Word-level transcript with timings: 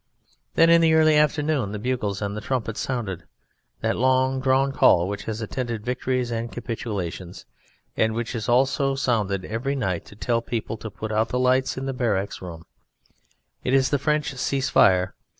Then, 0.55 0.71
in 0.71 0.81
the 0.81 0.95
early 0.95 1.15
afternoon, 1.15 1.73
the 1.73 1.77
bugles 1.77 2.23
and 2.23 2.35
the 2.35 2.41
trumpets 2.41 2.79
sounded 2.79 3.25
that 3.81 3.95
long 3.95 4.39
drawn 4.41 4.71
call 4.71 5.07
which 5.07 5.25
has 5.25 5.41
attended 5.43 5.85
victories 5.85 6.31
and 6.31 6.51
capitulations, 6.51 7.45
and 7.95 8.15
which 8.15 8.33
is 8.33 8.49
also 8.49 8.95
sounded 8.95 9.45
every 9.45 9.75
night 9.75 10.03
to 10.05 10.15
tell 10.15 10.41
people 10.41 10.75
to 10.77 10.89
put 10.89 11.11
out 11.11 11.29
the 11.29 11.37
lights 11.37 11.77
in 11.77 11.85
the 11.85 11.93
barrack 11.93 12.41
rooms. 12.41 12.65
It 13.63 13.75
is 13.75 13.91
the 13.91 13.99
French 13.99 14.33
"Cease 14.33 14.69
fire." 14.71 15.13